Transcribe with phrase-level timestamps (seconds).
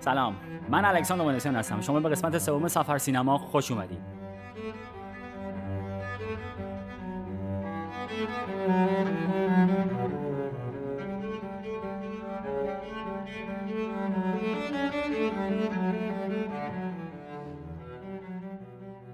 [0.00, 0.36] سلام
[0.68, 1.80] من الکساندر وانسیان هستم.
[1.80, 4.20] شما به قسمت سوم سفر سینما خوش اومدید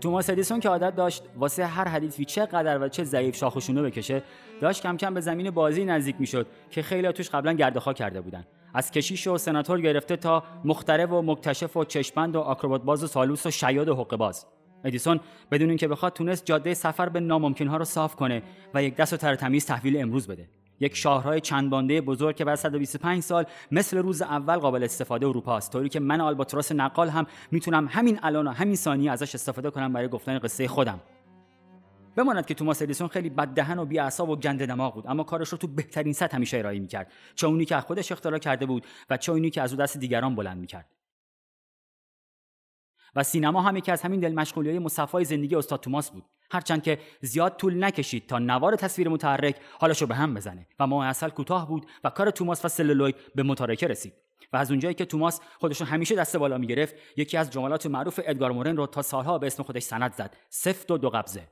[0.01, 4.23] توماس ادیسون که عادت داشت واسه هر حدیثی چقدر و چه ضعیف شاخشونو بکشه
[4.61, 8.45] داشت کم کم به زمین بازی نزدیک می‌شد که خیلی توش قبلا گردخا کرده بودن.
[8.75, 13.07] از کشیش و سناتور گرفته تا مخترع و مکتشف و چشمند و آکروبات باز و
[13.07, 14.47] سالوس و شیاد و حقه باز.
[14.85, 15.21] ادیسون
[15.51, 18.43] بدون اینکه بخواد تونست جاده سفر به ناممکنها رو صاف کنه
[18.75, 20.49] و یک دست و تر تمیز تحویل امروز بده.
[20.81, 25.57] یک شاهراه چند بانده بزرگ که بعد 125 سال مثل روز اول قابل استفاده اروپا
[25.57, 25.73] است.
[25.73, 29.93] طوری که من آلباتروس نقال هم می‌تونم همین الان و همین ثانیه ازش استفاده کنم
[29.93, 31.01] برای گفتن قصه خودم.
[32.17, 35.59] بماند که توماس ادیسون خیلی بددهن و بی‌اعصاب و گنده دماغ بود اما کارش رو
[35.59, 37.13] تو بهترین سطح همیشه ارائه می‌کرد.
[37.35, 40.35] چه اونی که خودش اختراع کرده بود و چه اونی که از او دست دیگران
[40.35, 40.87] بلند می‌کرد.
[43.17, 46.25] و سینما هم یکی از همین دل مشغولی مصفای زندگی استاد توماس بود.
[46.51, 51.05] هرچند که زیاد طول نکشید تا نوار تصویر متحرک حالشو به هم بزنه و ما
[51.05, 54.13] اصل کوتاه بود و کار توماس و سلولوید به متارکه رسید.
[54.53, 58.53] و از اونجایی که توماس خودشو همیشه دست بالا می‌گرفت یکی از جملات معروف ادگار
[58.53, 60.37] مورن رو تا سالها به اسم خودش سند زد.
[60.51, 61.49] سفت و دو قبضه.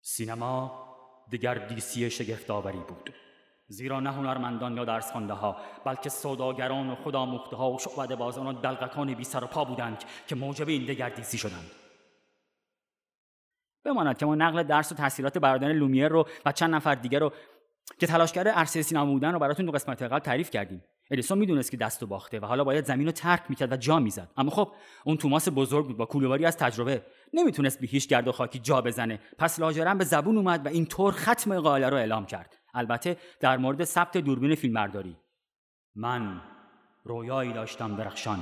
[0.00, 0.84] سینما
[1.30, 3.27] دیگر دیسی شگفت آوری بود.
[3.70, 8.46] زیرا نه هنرمندان یا درس خانده ها بلکه سوداگران و خودآموخته ها و شعبده بازان
[8.46, 11.70] و دلقکان بی سر و پا بودند که موجب این دگردیسی شدند.
[13.84, 17.32] بماند که ما نقل درس و تحصیلات برادران لومیر رو و چند نفر دیگر رو
[17.98, 20.84] که تلاشگر عرصه سینما بودن رو براتون دو قسمت قبل تعریف کردیم.
[21.10, 24.30] ادیسون می‌دونست که دستو باخته و حالا باید زمین رو ترک می‌کرد و جا می‌زد.
[24.36, 24.72] اما خب
[25.04, 27.02] اون توماس بزرگ بود با کوله‌باری از تجربه.
[27.32, 29.20] نمی‌تونست به هیچ گرد و خاکی جا بزنه.
[29.38, 32.57] پس لاجرم به زبون اومد و اینطور ختم غائله رو اعلام کرد.
[32.74, 35.16] البته در مورد ثبت دوربین فیلمبرداری.
[35.94, 36.40] من
[37.04, 38.38] رویایی داشتم درخشان.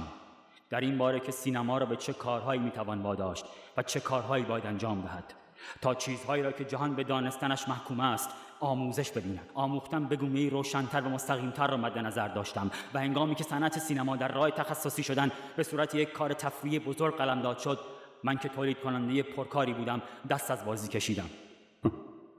[0.71, 3.45] در این باره که سینما را به چه کارهایی می‌توان واداشت
[3.77, 5.35] و چه کارهایی باید انجام دهد.
[5.81, 11.01] تا چیزهایی را که جهان به دانستنش محکوم است آموزش ببیند آموختن به گونه روشنتر
[11.01, 15.31] و مستقیمتر را مد نظر داشتم و هنگامی که صنعت سینما در راه تخصصی شدن
[15.57, 17.79] به صورت یک کار تفریحی بزرگ قلمداد شد
[18.25, 21.31] من که تولید کننده پرکاری بودم دست از بازی کشیدم.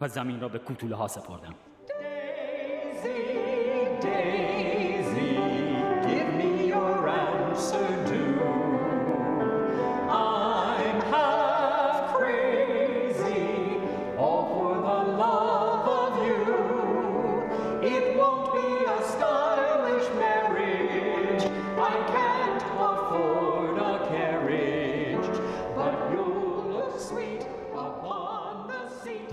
[0.02, 1.56] و زمین را به کوتوله ها سپردم.
[3.04, 5.36] Daisy, Daisy,
[6.08, 7.97] give me your answer.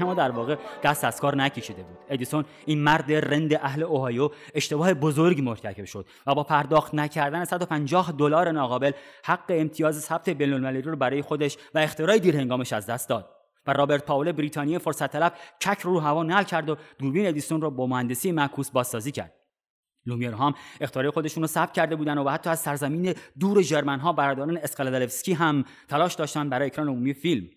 [0.01, 1.99] اما در واقع دست از کار نکشیده بود.
[2.09, 8.13] ادیسون این مرد رند اهل اوهایو اشتباه بزرگی مرتکب شد و با پرداخت نکردن 150
[8.13, 8.93] دلار ناقابل
[9.25, 13.31] حق امتیاز ثبت بین‌المللی رو برای خودش و اختراع دیر هنگامش از دست داد.
[13.67, 17.71] و رابرت پاول بریتانیای فرصت طلب کک رو هوا نعل کرد و دوربین ادیسون رو
[17.71, 19.33] با مهندسی معکوس بازسازی کرد.
[20.07, 24.13] لومیر هم اختراع خودشون رو ثبت کرده بودن و حتی از سرزمین دور ژرمن ها
[24.13, 27.49] برادران اسکلادانوفسکی هم تلاش داشتن برای اکران عمومی فیلم.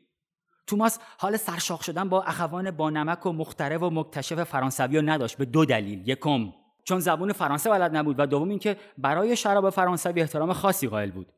[0.68, 5.38] توماس حال سرشاخ شدن با اخوان با نمک و مخترع و مکتشف فرانسوی رو نداشت
[5.38, 6.10] به دو دلیل.
[6.10, 11.12] یکم چون زبون فرانسه بلد نبود و دوم اینکه برای شراب فرانسوی احترام خاصی قائل
[11.12, 11.34] بود.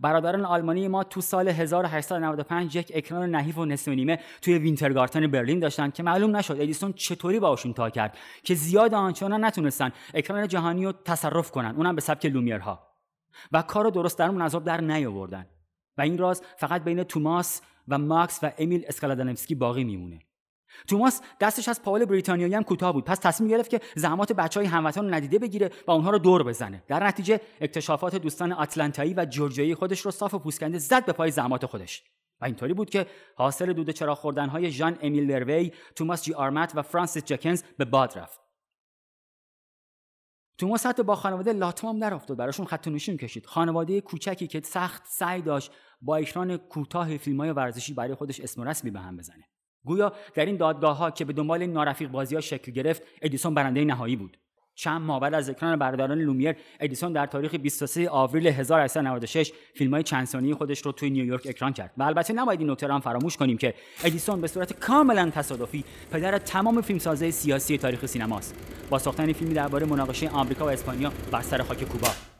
[0.00, 5.58] برادران آلمانی ما تو سال 1895 یک اکران نحیف و نصف نیمه توی وینترگارتن برلین
[5.58, 10.84] داشتن که معلوم نشد ادیسون چطوری باشون تا کرد که زیاد آنچنان نتونستن اکران جهانی
[10.84, 12.88] رو تصرف کنن اونم به سبک لومیرها.
[13.52, 15.46] و کار درست در اون در نیاوردن.
[15.98, 20.20] و این راز فقط بین توماس و ماکس و امیل اسکالادانفسکی باقی میمونه.
[20.88, 23.04] توماس دستش از پاول بریتانیایی هم کوتاه بود.
[23.04, 26.42] پس تصمیم گرفت که زحمات بچه های هموطن رو ندیده بگیره و اونها رو دور
[26.42, 26.82] بزنه.
[26.88, 31.30] در نتیجه اکتشافات دوستان آتلانتایی و جورجیایی خودش رو صاف و پوسکنده زد به پای
[31.30, 32.02] زحمات خودش.
[32.40, 33.06] و اینطوری بود که
[33.36, 37.84] حاصل دود چراغ خوردن های ژان امیل وروی، توماس جی آرمت و فرانسیس جکنز به
[37.84, 38.40] باد رفت.
[40.58, 43.46] توماس حتی با خانواده لاتمام نرفت و براشون خط نشون کشید.
[43.46, 48.60] خانواده کوچکی که سخت سعی داشت با اکران کوتاه فیلم های ورزشی برای خودش اسم
[48.60, 49.44] و رسمی به هم بزنه.
[49.84, 53.84] گویا در این دادگاه ها که به دنبال نارفیق بازی ها شکل گرفت ادیسون برنده
[53.84, 54.36] نهایی بود.
[54.74, 60.02] چند ماه بعد از اکران برادران لومیر ادیسون در تاریخ 23 آوریل 1896 فیلم های
[60.02, 61.92] چند ثانیه خودش رو توی نیویورک اکران کرد.
[61.96, 65.84] و البته نباید این نکته را هم فراموش کنیم که ادیسون به صورت کاملا تصادفی
[66.10, 68.54] پدر تمام فیلمسازای سیاسی تاریخ سینماست.
[68.90, 72.31] با ساختن فیلمی درباره مناقشه آمریکا و اسپانیا بر سر خاک کوبا.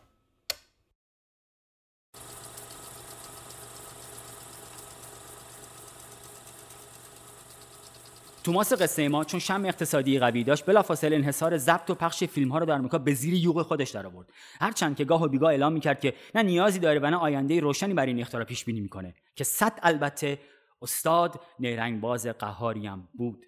[8.43, 12.59] توماس قصه ما چون شم اقتصادی قوی داشت بلافاصله انحصار ضبط و پخش فیلم ها
[12.59, 14.31] رو در آمریکا به زیر یوغ خودش در آورد.
[14.61, 17.95] هرچند که گاه و بیگاه اعلام می‌کرد که نه نیازی داره و نه آینده روشنی
[17.95, 20.39] برای این اختراع پیش بینی می‌کنه که صد البته
[20.83, 23.47] استاد نیرنگ باز قهاریم بود.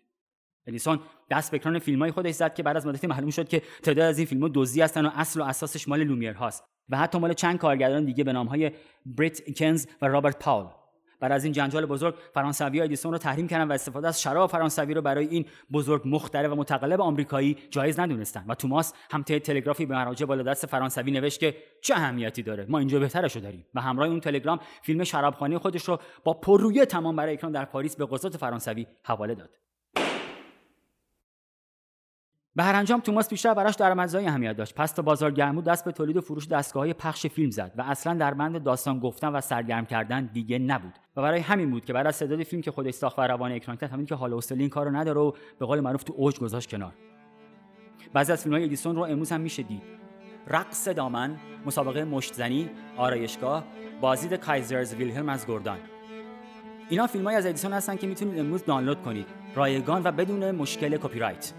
[0.66, 1.00] ادیسون
[1.30, 4.04] دست به اکران فیلم های خودش زد که بعد از مدتی معلوم شد که تعداد
[4.04, 7.32] از این فیلم دزدی هستن و اصل و اساسش مال لومیر هاست و حتی مال
[7.32, 8.72] چند کارگردان دیگه به نام های
[9.06, 10.83] برت اکرز و رابرت پاول.
[11.20, 14.94] بعد از این جنجال بزرگ فرانسوی ادیسون رو تحریم کردن و استفاده از شراب فرانسوی
[14.94, 18.44] رو برای این بزرگ مختره و متقلب آمریکایی جایز ندونستن.
[18.48, 22.78] و توماس هم تلگرافی به مراجع بالا دست فرانسوی نوشت که چه اهمیتی داره ما
[22.78, 23.66] اینجا بهترشو داریم.
[23.74, 27.96] و همراه اون تلگرام فیلم شرابخانه خودش رو با پررویی تمام برای اکران در پاریس
[27.96, 29.50] به قضات فرانسوی حواله داد.
[32.56, 34.74] به هر انجام توماس بیشتر براش درآمدزایی اهمیت داشت.
[34.74, 38.14] پس تا بازار گرمو دست به تولید و فروش دستگاه پخش فیلم زد و اصلا
[38.14, 40.92] در بند داستان گفتن و سرگرم کردن دیگه نبود.
[41.16, 43.76] و برای همین بود که بعد از تعداد فیلم که خودش ساخت و روان اکران
[43.76, 46.70] کرد همین که حال حوصله این کارو نداره و به قول معروف تو اوج گذاشت
[46.70, 46.92] کنار.
[48.12, 49.82] بعضی از فیلم‌های ادیسون رو امروز هم میشه دید.
[50.48, 51.36] رقص دامن
[51.66, 53.64] مسابقه مشتزنی آرایشگاه
[54.00, 55.78] بازدید کایزرز ویلهلم از گردان.
[56.88, 59.26] اینا فیلم‌های از ادیسون هستن که می‌تونید امروز دانلود کنید.
[59.54, 61.52] رایگان و بدون مشکل کپی رایت.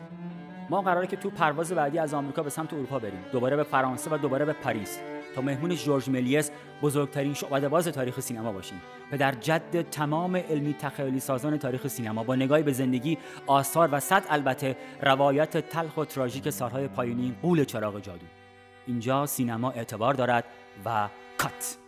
[0.69, 3.25] ما قراره که تو پرواز بعدی از آمریکا به سمت اروپا بریم.
[3.31, 4.99] دوباره به فرانسه و دوباره به پاریس.
[5.35, 6.51] تا مهمون جورج ملیس
[6.81, 8.81] بزرگترین شعبده باز تاریخ سینما باشیم.
[9.11, 13.17] پدر جد تمام علمی تخیلی سازان تاریخ سینما با نگاهی به زندگی
[13.47, 18.25] آثار و صد البته روایت تلخ و تراژیک سالهای پایانی قول چراغ جادو.
[18.87, 20.43] اینجا سینما اعتبار دارد
[20.85, 21.84] و کات.